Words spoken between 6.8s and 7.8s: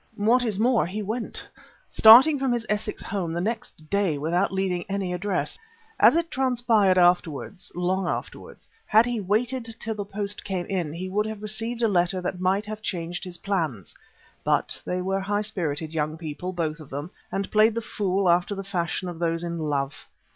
afterwards,